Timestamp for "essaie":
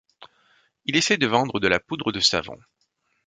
0.95-1.17